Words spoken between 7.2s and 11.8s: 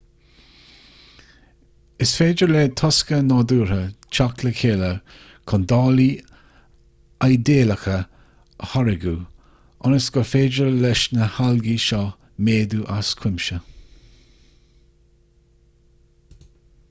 idéalacha a tháirgeadh ionas gur féidir leis na halgaí